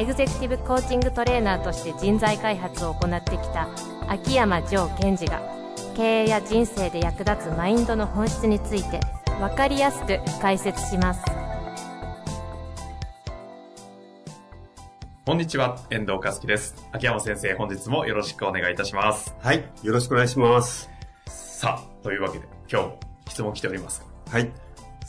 [0.00, 3.68] エグゼクティブコーチングトレーナーとして人材開発を行ってきた
[4.08, 5.42] 秋山城賢治が
[5.94, 8.98] 経営や人生で役立つマインドの本質について
[9.38, 11.22] 分かりやすく解説します
[15.26, 16.74] こんにちは、遠藤和樹です。
[16.92, 19.36] 秋山先生、本日もよろしくお願いいたします。
[19.38, 19.64] はい。
[19.82, 20.90] よろしくお願いします。
[21.26, 24.02] さあ、というわけで、今日も質問来ております。
[24.30, 24.50] はい。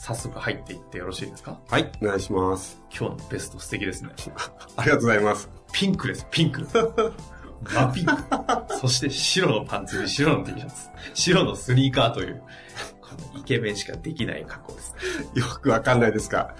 [0.02, 1.60] 早速入っていってよろしいですか？
[1.70, 1.88] はい。
[2.02, 2.82] お願いします。
[2.90, 4.10] 今日のベスト素敵ですね。
[4.76, 5.48] ありがとうございます。
[5.72, 6.66] ピンクです、ピンク。
[7.64, 8.12] 真ピンク。
[8.80, 10.88] そして白のパンツに白の T シャツ。
[11.14, 12.42] 白のスニーカーという、
[13.00, 14.94] このイケメンしかできない格好です。
[15.36, 16.56] よくわかんないですか。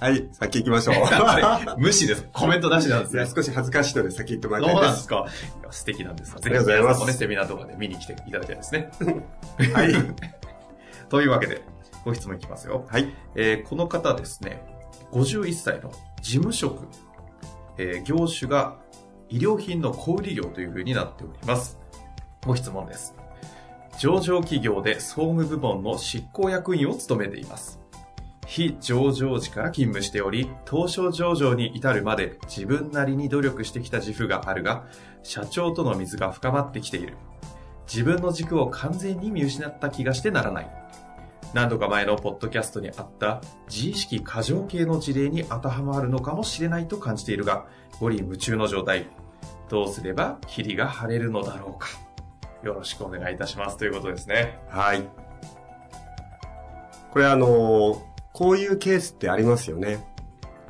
[0.00, 0.28] はい。
[0.32, 0.96] 先行きましょう。
[1.78, 2.26] 無視です。
[2.32, 3.22] コメントなしなんですね。
[3.22, 4.86] いや少し恥ずかしいので先行ってもらいどうたいで。
[4.88, 5.26] なんですすか
[5.70, 6.32] 素敵なんです。
[6.34, 8.90] ぜひりがとうございます皆さんもね、セミナーとかで見に来ていただきたいですね。
[9.72, 9.92] はい。
[11.08, 11.62] というわけで、
[12.06, 12.86] ご質問いきますよ。
[12.88, 13.12] はい。
[13.34, 14.62] えーこの方ですね、
[15.10, 15.90] 51歳の
[16.22, 16.86] 事務職、
[17.78, 18.76] えー業種が
[19.28, 21.80] 医療品の小売業というふうになっております。
[22.46, 23.16] ご質問です。
[23.98, 27.80] 上場企業で総務部門の執行役員を務めています。
[28.46, 34.84] 非上場時から勤務しており、東証上場に至るまで自分なりに努力してきた自負があるが、
[35.24, 37.16] 社長との溝が深まってきている。
[37.92, 40.85] 自分の軸を完全に見失った気がしてならない。
[41.54, 47.66] 何度か前のポッドキャストにあった自意識過剰系の事例に当てはまるのかもしれないと感じているが、
[48.00, 49.06] 五輪夢中の状態。
[49.68, 51.88] どうすれば霧が晴れるのだろうか。
[52.62, 54.60] よろしくお願いいたしますということですね。
[54.68, 55.02] はい。
[57.10, 57.98] これあのー
[58.32, 60.06] こういうケースってありますよね。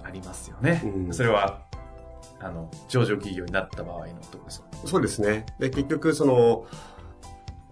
[0.05, 0.83] ありますよね。
[0.85, 1.63] うんそれは、
[2.39, 4.69] あの、上場企業になった場合のところですか？
[4.85, 5.47] そうですね。
[5.59, 6.65] で、結局その、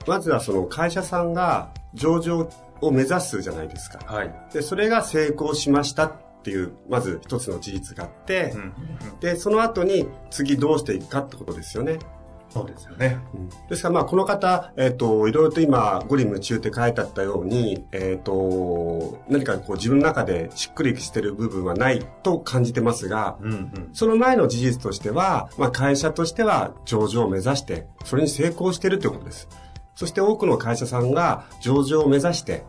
[0.09, 2.50] まずはその会社さんが上場
[2.87, 3.99] を目指すじゃないですか。
[4.06, 4.34] はい。
[4.53, 6.12] で、それが成功しましたっ
[6.43, 11.99] ていう、まず一つの事実があって、うんうんうんで、その後に次どうしていくかってことですよね。
[12.55, 13.19] そうですよね。
[13.69, 23.89] ですからまあこの方、えっ、と、いろいろと今、五輪夢中って書いてあったように、えっ、と、何かこう自分の中でしっくりしてる部分はないと感じてますが、うんうん。
[23.93, 29.49] その前の事実としては、まあ会社としては上場を目指して、それに成功してるということです。
[29.97, 32.65] そして多くの会社さんが上場を目指して、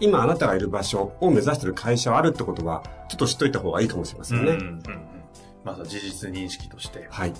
[0.00, 4.52] 今あなたがいる場所を目指している会社はあるってことは、ちょっと知っといた方がいいかもしれませんね。
[4.52, 4.82] うんうんうん。
[5.64, 7.06] まずは事実認識として。
[7.10, 7.32] はい。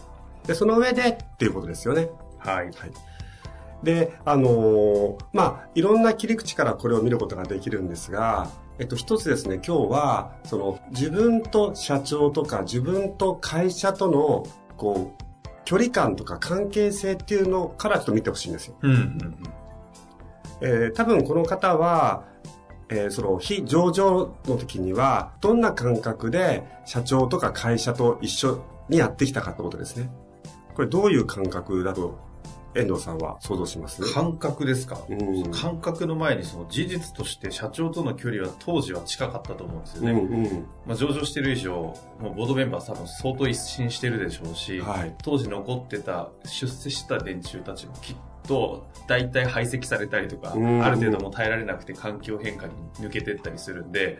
[0.47, 2.11] で、その上でっていうことですよね。
[2.39, 2.67] はい。
[2.67, 2.73] はい。
[3.83, 14.45] で、あのーまあ、いろんな切り口からこれを見ることができるんですが、えっと、一つですね、今日は、その、自分と社長とか、自分と会社との、
[14.77, 18.77] こう、距離感とか関係性っていうのからちょっと見てほしいんですよ。
[18.83, 19.43] うんうんうん。
[20.61, 22.25] えー多分この方は、
[22.91, 30.11] えーその非上場の時には、どんな感覚で社長とか会社と一緒にやってきたかってことですね。
[30.75, 32.27] これどういう感覚だと、
[32.75, 34.03] 遠藤さんは想像します？
[34.13, 40.13] 感覚ですか、うん感覚の前にその事実として社長との距離は当時は近かったと思うんですよね。
[40.13, 40.67] うんうん。
[40.87, 48.17] まあ、上場してる以上、もうボードメンバー多分相当一新してるでしょうし、はい当時残ってた、出世した連中たちもきっ
[48.49, 54.19] と大体排斥されたりとか、うんある程度もう耐えられなくて環境変化に抜けてったりするんで、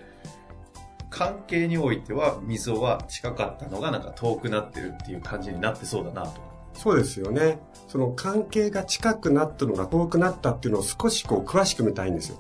[1.11, 6.41] 関係においては溝は近かったのがなんか遠くなってるっていう感じになってそうだなと。
[6.75, 7.59] そうですよね。
[7.89, 12.39] その関係が近くなったのが遠くなったっていうのを少しこう詳しく見たいんですよ。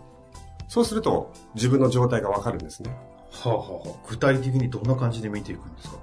[0.68, 2.90] そうすると自分の状態がわかるんですね。
[3.30, 5.96] はあはあはあ、具体的にどんな感じで見ていくんですか？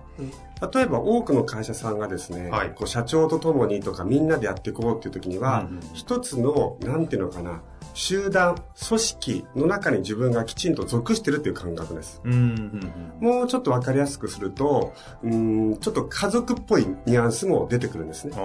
[0.74, 7.62] 例えば多くの会社さんがですね、はいこう社長と共にとかみんなでやっていこうっていう時には、うんうん一つの、なんていうのかな、
[7.96, 12.22] 集団、組織の中に自分がきちんと属してるっていう感覚です。
[12.26, 12.92] うんうん
[13.22, 13.28] うん。
[13.28, 14.94] もうちょっとわかりやすくすると、
[15.24, 18.36] うーん、ちょっと家族っぽいニュアンスも出てくるんですね。
[18.36, 18.42] フ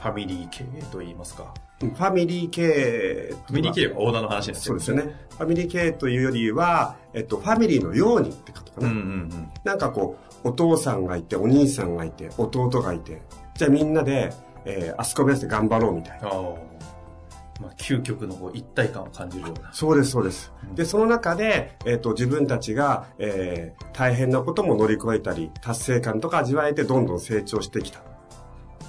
[0.00, 1.52] ァミリー経営と言いますか。
[1.80, 3.42] ファミリー経営とか。
[3.48, 4.96] ファミリー経営はオーナーの話になっちゃそうですよ。
[4.96, 5.02] ね。
[5.30, 8.88] ファミリー経営というよりは、えっと、ファミリーのようにってことかな。
[8.88, 9.04] うんうんう
[9.34, 9.50] ん。
[9.64, 13.22] なんかこう、お父さんがいて、お兄さんがいて、弟がいて、
[13.56, 14.32] じゃあみんなで、
[14.64, 16.30] えーあそこ目指して頑張ろうみたいな。
[17.60, 19.72] まあ、究極のこう一体感を感じるような。
[19.72, 20.74] そうです、そうですうん。
[20.74, 28.00] で、その中で、えっ、と、自分たちが、えー大変なことも乗り越えたり、達成感とか味わえてどんどん成長してきた。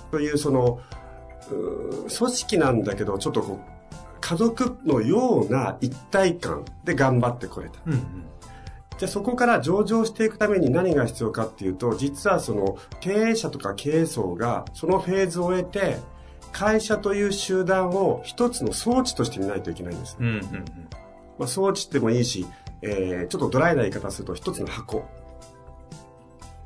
[0.10, 0.80] というその、
[1.48, 3.76] 組織なんだけど、ちょっとこう、
[4.20, 7.80] 家族のような一体感で頑張ってこれた。
[7.86, 8.02] うんうん
[8.98, 15.98] じゃあそこから上場していくために何が必要かっていうと、実はその経営者とか経営層がそのフェーズを終えて、
[16.52, 20.16] 会社という集団を一つの装置として見ないといけないんです。
[20.20, 20.42] うんうんうん
[21.38, 22.46] まあ、装置ってもいいし、
[22.82, 25.04] えー、ちょっとドライな言い方すると一つの箱。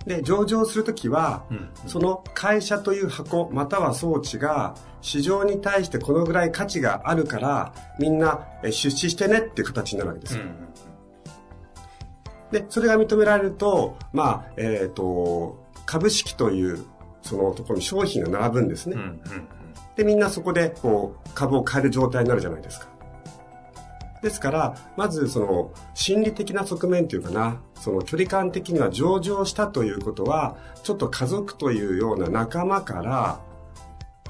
[0.05, 10.43] で、上場するときは、うんうん、その会社という箱、または装置が、市場に対してこのぐらい価値があるから、みんな出資してねっていう形になるわけですよ。
[10.43, 10.88] うんうん
[12.51, 16.85] で、それが認められると、まあ、えっ、ー、と、株式という、
[17.21, 18.95] そのところに商品が並ぶんですね。
[18.95, 19.21] うんうん、
[19.95, 22.87] で、みんなそこで、こう、株を買える状態になるじゃないですか。
[24.21, 33.39] ですから、まずその心理的な側面というかな、その距離感的には上場したということは、ちょっと家族というような仲間から、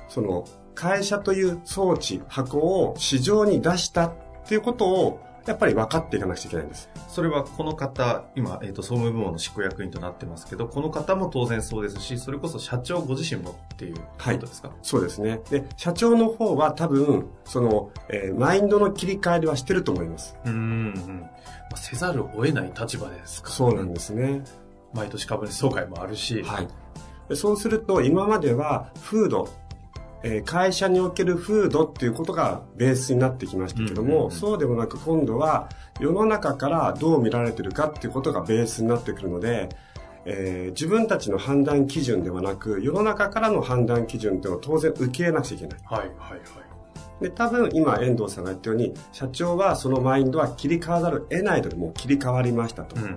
[0.08, 0.46] その
[0.76, 4.14] 会社という装置、箱を市場に出したっ
[4.48, 6.90] ていうことをやっぱり分かっていかなくちゃいけないんです。
[7.08, 15.42] それはこの方、今、えっ、ー、と、総務部門の執行役員となってますけど、この方も当然そうですし、それこそ社長ご自身もっていうことですか、はい、そうですね。
[15.50, 20.38] で、社長の方は多分、その、えー、マインドの切り替えはしてると思います。
[20.46, 21.20] うん、うん。
[21.22, 21.28] ま
[21.74, 24.44] あ、せざるを得ない立場ですか、ね、そうなんですね。
[24.94, 26.44] 毎年株主総会もあるし。
[26.44, 26.68] はい。
[27.36, 29.48] そうすると、今までは、風土、
[30.22, 35.70] えー、会社における風土っていうことがベースになってきましたけども、そうでもなく今度は
[36.00, 39.70] 世の中からどう見られてるかっていうことがベースになってくるので、
[40.26, 45.80] えー、自分たちの判断基準ではなく世の中からの判断基準っていうのを当然受け入れなくちゃいけない。
[45.86, 46.42] はいはいはい。
[47.24, 52.98] で、多分今遠藤さんが言ったように社長はそのマインドは切り替わざるを得ないのでもう切り替わりましたと。
[52.98, 53.16] うんうんう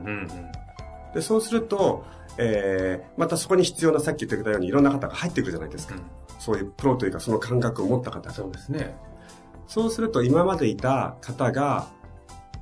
[1.10, 2.04] ん、でそうすると、
[2.38, 5.96] えー、またそこに必要なさっき言ってくれたようにいろんな方が入ってくるじゃないですか。
[5.96, 6.02] うん
[6.42, 8.96] そういうプロというかその感覚を持った方そうですね。
[9.68, 11.86] そうすると今までいた方が、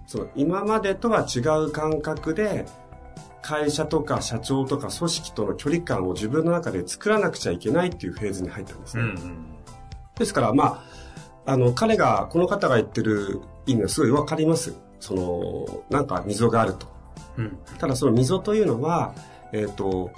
[0.07, 2.67] その今までとは違う感覚で、
[3.41, 9.03] 会社とか社長とか組織との距離感を自分の中で作らなくちゃいけないっていうフェーズに入ったんですね。
[9.03, 9.47] うんうん、
[10.15, 10.85] ですから、ま
[11.47, 14.75] あ、あの、彼が、この方が言ってる意味はすごいわかります。
[14.99, 16.87] その、なんか溝があると。
[17.39, 19.15] うん、ただその溝というのは、
[19.55, 20.11] えっ、ー、と、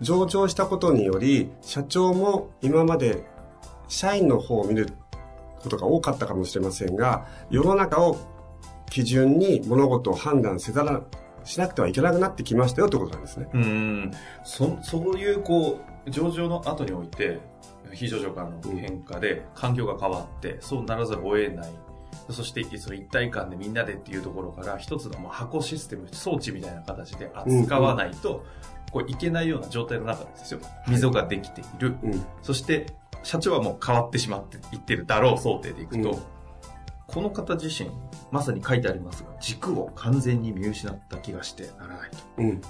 [0.00, 3.24] 上場したことにより、社長も今まで
[3.88, 4.88] 社員の方を見る
[5.62, 8.18] ことが多かったかもしれませんが、世の中を
[8.90, 11.02] 基準に物事を判断せざる
[11.44, 13.48] しなくてはいけなくなってきましたよということなんですね。
[13.52, 14.10] うん。
[14.44, 17.40] そ、そういうこう、上場の後において、
[17.92, 21.70] 非上場からの変化で環境が変わって、そうならざるを得ない。
[22.30, 28.44] そして、その一体感でみんなでっていうところから、一つのもう箱システム、装置みたいな形で扱わないと、
[28.92, 30.60] こういけないような状態の中ですよ。
[30.88, 31.96] 溝ができている。
[32.02, 32.86] はいうん、そして、
[33.22, 36.18] 社長はもう変わってしまっていってるだろう想定でいくと、うん、
[37.08, 37.90] この方自身、
[38.30, 42.16] まさに書いてありますが、軸を完全に見失った気がしてならないと。
[42.38, 42.60] うん、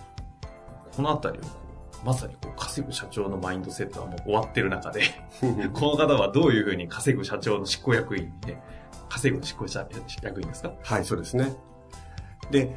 [0.97, 1.43] このあたりを
[2.05, 5.03] まさにこう稼ぐ社長のマインドセットはもう終わってる中で
[5.73, 8.63] この方はどういうふうに稼ぐ社長の執行役員にね、
[9.09, 9.67] 稼ぐ執行
[10.23, 10.73] 役員ですか？
[10.83, 11.55] はい、そうですね。
[12.51, 12.77] で、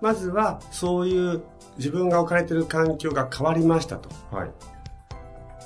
[0.00, 1.42] まずはそういう
[1.76, 4.08] 自分が置かれている環境が変わりましたと。
[4.34, 4.50] はい。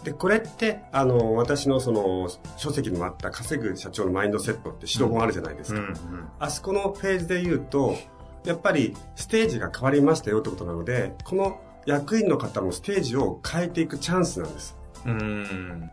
[0.05, 5.81] で、これって、あの、私のその、書籍にもあった稼ぐ社長のマインドセットって指導本あるじゃないですか。
[5.81, 7.97] うんうんうん、あそこのフェーズで言うと、
[8.45, 14.77] やっぱりステージが変わりましたよってことなので、この役員の方もステージを変えていくチャンスなんです。
[15.05, 15.91] うん。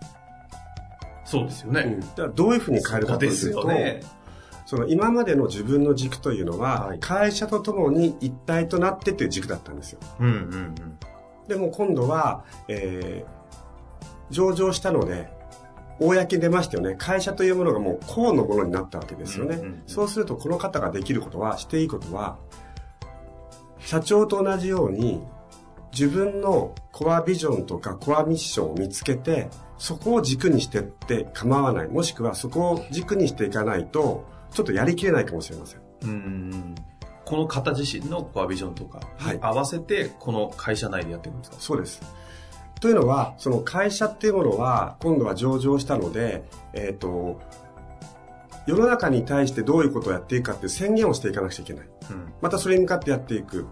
[1.26, 1.82] そうですよね。
[1.82, 4.02] うん、じゃあどういうふうに変えるかというと、ね、
[4.66, 10.00] その今までの自分の軸というのは、会社とともに一体となってという軸だったんですよ。
[10.20, 10.76] うんうんうん、
[11.48, 15.30] でも今度は、えー、上場したので、
[16.00, 16.96] 公に出ましたよね。
[16.98, 19.56] 会社というものがもう公のものになったわけですよね。
[19.56, 22.38] うんうんうん、そうするとこの方ができることは、していいことは、
[23.80, 25.24] 社長と同じように、
[25.92, 31.88] 自分のコアビジョンとかコアミッションを見つけて、そこを軸にしてって構わない。
[31.88, 35.82] もしくはそこを軸にしていかないと、ちょっとやりきれないかもしれません。
[36.04, 36.76] うん
[37.26, 39.00] この方自身のコアビジョンとか
[39.34, 42.00] に合わせて、この会社内でやっていくんですか、そうです。
[42.80, 46.44] というのは、その会社っていうものは、今度は上場したので、
[46.74, 47.42] えっ、ー、と、
[48.68, 51.90] 世の中に対してどういうことをやっていくかって宣言をしていかなくちゃいけない。
[52.12, 53.66] うん、またそれに向かってやっていく。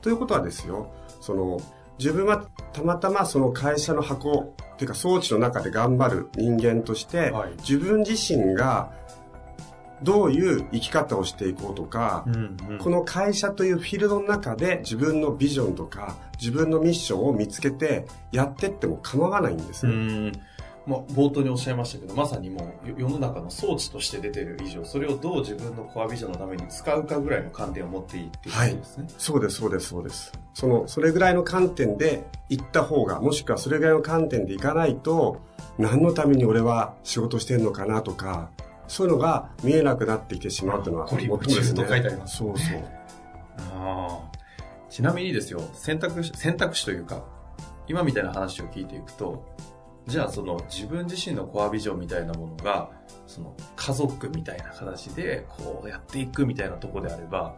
[0.00, 1.60] ということはですよ、その、
[1.98, 8.90] 自分はたまたまその会社の箱、っていうか装置の中で頑張る人間として、はい、自分自身が
[10.02, 12.38] どういう生き方をしていこうとか、うんう
[12.74, 20.30] んこの会社というフィールドの中で自分のビジョンとか自分のミッションを見つけてやってっても構わないんですうね。
[20.30, 20.32] ん
[20.84, 29.04] まあ、冒頭におっしゃいましたけど、まさにもうよ世の中の装置として出てる以上、それをどう自分のコアビジョンのために使うかぐらいの観点を持っていいっていうことですね。
[29.16, 30.32] そうです、そうです、そうです。
[30.54, 35.40] その、それぐらいの観点で行った方が、もしくはそれぐらいの観点で行かないと、
[35.78, 38.50] 何のために俺は仕事してんのかなとか、
[38.92, 42.82] そういうのが見えなくなってきてしまうというのは、ゴリすねと書いてありますそうそう。
[43.74, 44.38] ああ
[44.90, 47.24] ちなみにですよ、選択肢、選択肢というか、
[47.88, 49.46] 今みたいな話を聞いていくと、
[50.06, 52.90] じゃあその自分自身のコアビジョンみたいなものが、
[53.26, 57.56] その家族みたいな形でこうやっていくみたいなところであれば、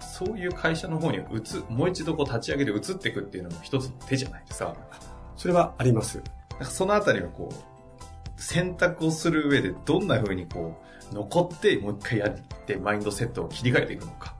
[0.00, 4.76] そういう会社の方に移、もう一度こう立ち上げて移っていくっていうのも一つの手じゃないですか。
[5.34, 6.22] それはあります。
[6.50, 7.73] なんかそのあたりはこう、
[8.36, 12.32] 選択をする上でどんな風にこう、残ってもう一回やっ
[12.66, 14.34] てマインドセットを切り替えていくのか。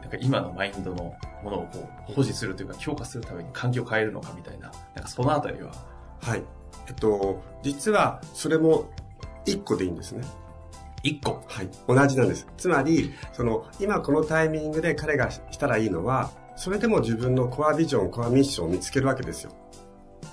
[0.00, 4.70] なんか今のマインドのものをこう保持するというか強化するために環境を変えるのかみたいな。
[4.94, 5.72] なんかそのあたりは。
[6.20, 6.42] はい。
[6.88, 8.88] えっと、実はそれも
[9.44, 10.24] 一個でいいんですね。
[11.02, 11.44] 一個。
[11.48, 11.68] はい。
[11.88, 12.46] 同じなんです。
[12.56, 19.52] つまり、その、今このタイミングで彼がしたらいいのは、それでも自分のコアビジョン、コアミッションを見つけるわけですよ。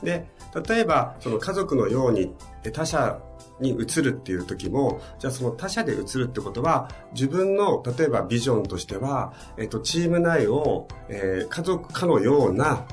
[0.03, 0.27] で、
[0.67, 3.19] 例えば、その家族のようにえ他者
[3.59, 12.85] に移るっていう時も、じゃあその他者で移るってことは、自分の、例えばビジョンとしては、えっと、チーム内を、えー家族かのような、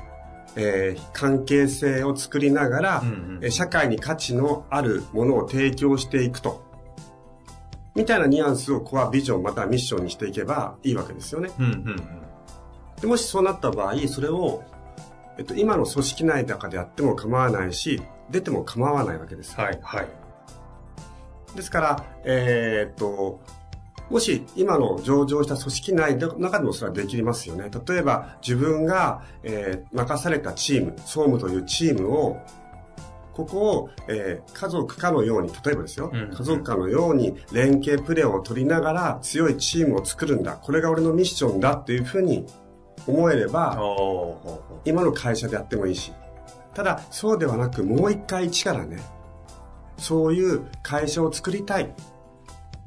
[0.55, 6.69] えー関係性を作りながら、うんうんえー社会に価値のあるものを提供していくと。
[7.93, 11.51] みたいなニュアンスをコアビジョンまたはミッションにしていけばいいわけですよね。
[11.59, 12.21] うんうんうん。
[13.01, 14.63] でもしそうなった場合、それを、
[15.41, 19.55] えっと、今の組織内の中でやっても構わないし、出ても構わないわけです。
[19.59, 20.07] はい、はい。
[21.55, 23.41] ですから、えーっと、
[24.11, 27.71] もし今の上場した組織内の中でもそれはできますよね。
[27.87, 32.37] 例えば自分が、えー任されたチーム、総務というチームを、
[33.33, 40.51] ここを、えー家族かのように、例えばですよ、うん家族かのように連携プレーを取りながら強いチームを作るんだ。
[40.51, 42.45] これが俺のミッションだっていうふうに
[43.07, 43.77] 思えれば、
[44.85, 46.13] 今の会社でやってもいいし。
[46.73, 49.01] ただ、そうではなく、もう一回一からね、
[49.97, 51.93] そういう会社を作りたい。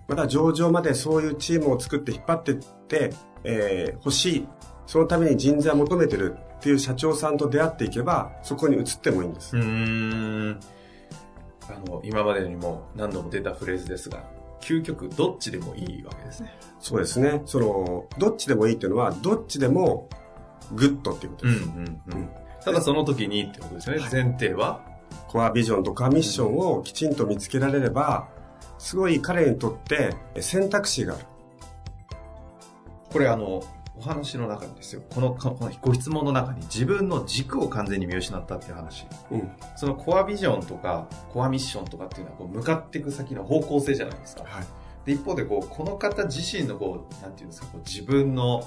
[0.08, 3.10] また上場までそういうチームを作って引っ張ってって、
[3.44, 4.48] えー欲しい。
[4.86, 9.56] そのために人材を求めてるっていう社長さんと出会っていけば、そこに移ってもいいんです。
[11.68, 14.22] あの、今までにも何度も出たフレーズですが、
[14.64, 16.52] 究極どっちでもいいわけですね。
[16.80, 17.42] そうですね。
[17.44, 20.08] その、どっちでもいいっていうのは、どっちでも
[20.72, 21.64] good っていうことです。
[21.64, 22.28] うんうん。
[22.64, 24.02] ただその時にってことですよね。
[24.02, 24.80] はい前提は？
[25.28, 28.28] コアビジョンとかミッションをきちんと見つけられれば、
[28.78, 31.24] すごい彼にとって選択肢がある。
[33.12, 33.62] これあの、
[33.96, 35.02] お話の中にですよ。
[35.14, 39.06] この、このご質問の中に自分の軸を完全に見失ったっていう話。
[39.30, 39.52] うん。
[39.76, 44.44] そのコアビジョンとか、コアミッションとかっていうのはこう向かっていく先の方向性じゃないですか。
[44.44, 44.64] はい。
[45.04, 48.66] で、一方でこう、この方自身のこう、なんていうんですか、こう自分の、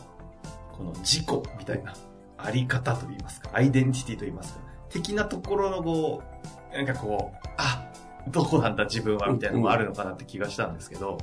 [0.72, 1.94] この自己みたいな、
[2.38, 6.22] あり方といいますか、アイデンティティといいますか、的なところのこ
[6.72, 7.92] う、なんかこう、あ、
[8.30, 11.18] どこなんだ自分はみたいなのもあるのかなって気がしたんですけど、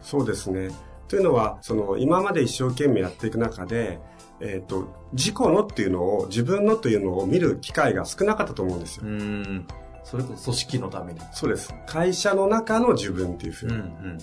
[0.00, 0.70] そうですね。
[1.12, 4.00] というのは、その、今まで一生懸命やっていく中で、
[4.40, 9.02] えっ、と、自己のっていうのを、自分のというのを見る機会が少なかったと思うんですよ。
[9.04, 9.66] うーん、
[10.04, 11.20] それこそ組織のために。
[11.32, 11.74] そうです。
[11.86, 13.74] 会社の中の自分っていうふうに。
[13.74, 14.18] うんうん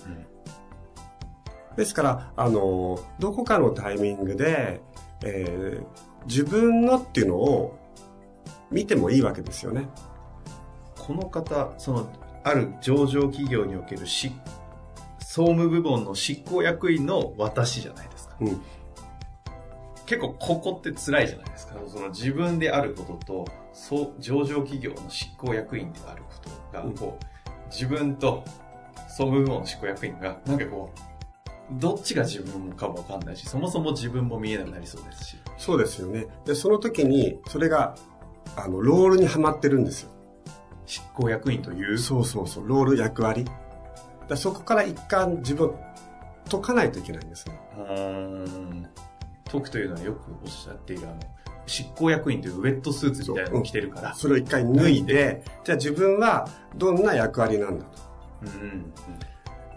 [1.77, 4.81] ですから、あの、どこかのタイミングで、
[5.23, 5.83] えー
[6.27, 7.79] 自分のっていうのを
[8.69, 9.87] 見てもいいわけですよね。
[10.97, 12.11] この方、その、
[12.43, 14.33] ある上場企業におけるし
[15.29, 18.35] 総務部門の執行役員の私じゃないですか。
[18.41, 18.61] うん。
[20.07, 21.75] 結構ここって辛いじゃないですか。
[21.85, 28.43] その自分であることと、そう、上場企業の執行役員であることが、うんこう、自分と
[29.07, 35.37] 総務部門の執行役員が、なんかこう、どっちが自分かもわかんないし、そもそも自分も見えなくなりそうですし。
[35.59, 36.25] そうですよね。
[36.45, 37.93] で、その時に、それが、
[38.55, 40.09] あの、ロールにはまってるんですよ。
[40.87, 43.45] 執行役員という、そうそうそう、ロール役割。
[44.29, 45.79] だそこから一貫自分を
[46.49, 47.59] 解かないといけないんですね。
[49.51, 51.19] 解くというのはよくおっしゃっているあの、
[51.65, 54.13] 執行役員というウェットスーツみたいなのを着てるから。
[54.13, 57.91] それを一回脱いで、じゃあ自分はどんな役割なんだと。
[58.43, 58.93] うん。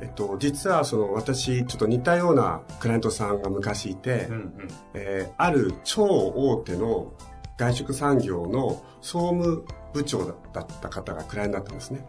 [0.01, 4.69] えっと、実はその私、ちょっと似たようなクライアントさんが昔いて、うんうん。
[4.95, 7.13] えーある超大手の
[7.57, 12.05] 外食産業の総務部長だった方がクライアントだったんですね。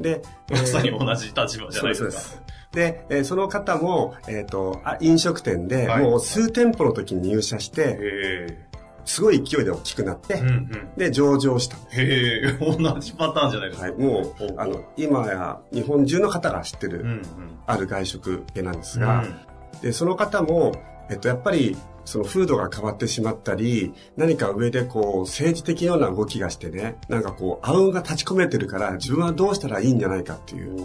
[0.00, 2.10] で、まさに同じ立場じゃないですか。
[2.10, 8.66] そうですで、えーその方も、えっ、とあ、飲食店で、はいもう数店舗の時に入社して、へ
[9.06, 10.40] すごい勢いで大きくなって、え。
[10.40, 10.68] うんうん。
[10.96, 11.76] で、上場した。
[11.90, 13.86] へえ、同じパターンじゃないですか。
[13.86, 17.22] はい、もほうあの、今や日本中の方が知ってる、うんうん。
[17.66, 19.40] ある外食系なんですうが、ん
[19.80, 20.72] で、その方も、
[21.08, 21.76] えっと、やっぱり、
[22.06, 30.76] その風土が変わってしまったり、何か上でこう、政治的ような動きがしてね、なんかこう、暗雲が立ち込めてるから、自分はどうしたらいいんじゃないかっていう、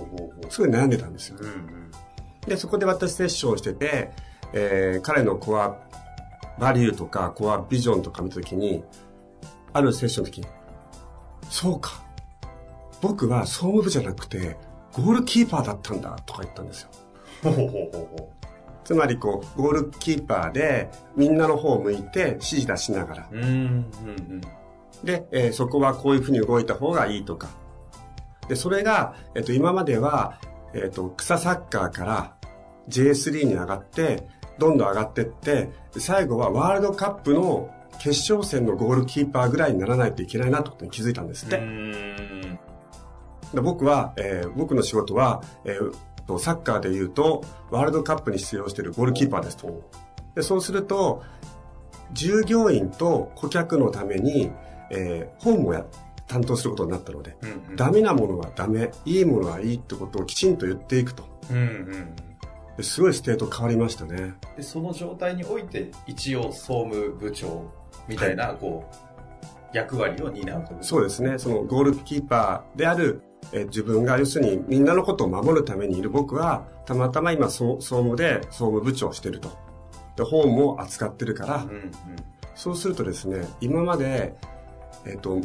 [0.50, 1.38] すごい悩んでたんですよ。
[1.40, 1.92] うんうん。
[2.48, 4.12] で、そこで私セッションをしてて、
[4.54, 5.78] えー彼のコア
[6.60, 8.84] バリューとか、コアビジョンとか見たときに、
[9.74, 10.48] あるセッションの時に、
[11.50, 12.04] そうか。
[13.00, 14.58] 僕は総務部じゃなくて、
[14.94, 16.90] ゴールキーパーだったんだ、とか言ったんですよ。
[17.44, 18.32] ほうほうほうほ
[18.84, 23.28] つまりこう、ゴールキーパーで、みんなの方を向いて指示出しながら。
[23.32, 23.36] う。
[23.36, 23.54] うんうんう
[24.36, 24.42] ん。
[25.04, 27.50] で、えーそこはこういうふうに動いた方がいいとか。
[28.48, 30.40] で、それが、えっと、今までは、
[30.74, 32.36] えっと、草サッカーから
[32.90, 37.70] J3 に上がって、どんどん上がってって、最後はワールドカップの
[38.00, 41.58] 決勝戦のゴールキーパーぐらいにならないといけないなってことに気づいたんですって。
[43.54, 45.98] で僕は、えー僕の仕事は、えーと
[46.40, 49.90] サッカーで言うと、ワールドカップに出場しているゴールキーパーですと。
[50.36, 51.24] でそうすると、
[52.14, 54.52] 従業員と顧客のために、
[54.90, 55.86] えー本もや
[56.28, 57.76] 担当することになったので、うんうん。
[57.76, 61.26] ダメなものはダメ、いいものはいいってことをきちんと言っていくと。
[61.50, 62.16] うんうん。
[62.78, 64.36] ですごい state 変わりましたね。
[64.56, 67.70] で、その状態において、一応総務部長
[68.08, 71.38] みたいな、こう、役割を担うとそうですね。
[71.38, 73.22] そのゴールキーパーである、
[73.52, 79.58] えー自分が要するにみんなのことを守るためにいる僕は、たまたま今総総務で総務部長をしてると。
[80.16, 81.92] で、本も扱ってるから、うんうん。
[82.56, 84.36] そうするとですね、今まで、
[85.06, 85.40] えっ、と、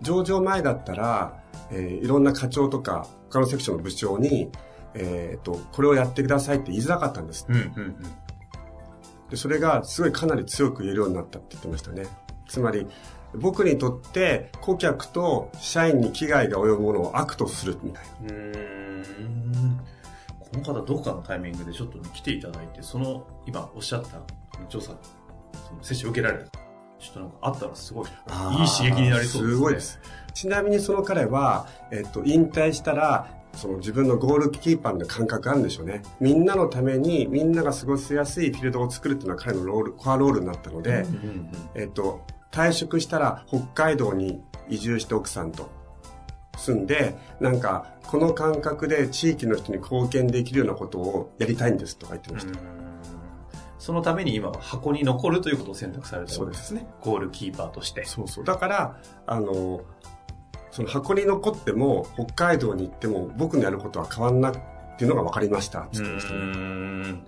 [0.00, 1.40] 上場前だったら、
[1.70, 4.50] えーいろんな課長とか、他のセクションの部長に、
[4.94, 7.46] えっ、と、これをやってくださいって言いづらかったんです。
[7.48, 7.96] うんうん
[9.32, 12.06] で、それがすごいかなり強く言えるようになったって言ってましたね。
[12.46, 12.86] つまり、
[13.34, 18.34] 僕にとって顧客と社員に危害が及ぶものを悪とするみたいな。
[18.34, 19.80] うん。
[20.38, 24.20] この方、どこかのタイミングでちょっと来ていただいて、その、今おっしゃった
[24.68, 24.92] 調査、
[25.68, 26.50] その接種を受けられた。
[26.98, 28.12] ちょっとなんかあったらすごい、いい
[28.68, 29.54] 刺激になりそうですね。
[29.54, 30.00] すごいです。
[30.34, 36.02] ちなみにその彼は、えっと、引退したら、その自分のゴールキーパーの感覚あるんでしょうね。
[36.20, 45.68] みんなのために、みんなが過ごしやすいフィールドを作るっていうのは彼のロール、コアロールになったので、うんうんえっと、退職したら北海道に移住して奥さんと
[46.56, 52.52] 住んで、なんか、この感覚で地域の人に貢献できるようなことをやりたいんですとか言ってました。
[52.52, 52.82] うん
[53.82, 56.86] そのために今は箱に残るということを選択されたそうですね。
[57.00, 58.04] ゴールキーパーとして。
[58.04, 58.44] そうそう。
[58.44, 59.80] だから、あの、
[60.70, 65.80] その箱に残っても、北海道に行っても、僕のやることは変わんないっていうのが分かりました。
[65.80, 66.40] って言ってましたね。
[66.40, 67.26] ん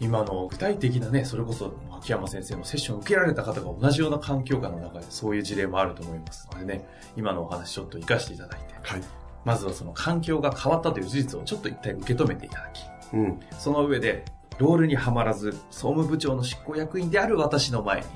[0.00, 6.86] 今の具体的なね、それこそ秋山先生のセッションを受けられた方が同じような環境下の中でそういう事例もあると思いますのでね、
[7.16, 9.02] 今のお話ちょっと活かしていただいて、はい。
[9.44, 12.82] まずはその環境が変わったという事実をちょっと一体受け止めていただき、
[13.12, 13.40] うん。
[13.58, 14.24] その上で、
[14.58, 18.06] ロールにはまらず、総務部長の執行役員である私の前に、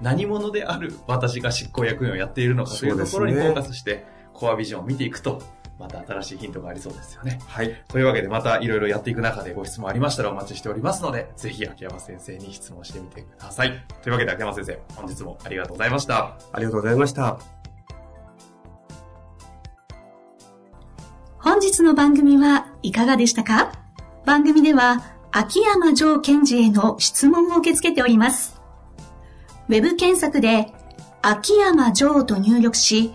[0.00, 5.42] 何者である私が執行役員をやっているのかというところにフォーカスして、コアビジョンを見ていくと、
[5.78, 7.40] また新しいヒントがありそうですよね。
[7.46, 7.84] はい。
[7.88, 13.84] というわけでまたいろいろやっていく中でご質問ありましたらお待ちしておりますので、ぜひ秋山先生に質問してみてください。
[14.02, 16.36] というわけで秋山先生、本日もありがとうございました。
[16.52, 17.38] ありがとうございました。
[21.38, 23.72] 本日の番組はいかがでしたか？
[24.26, 28.60] 番組では秋山城賢治への質問を受け付けております。
[29.68, 30.72] ウェブ検索で
[31.22, 33.14] 秋山城と入力し、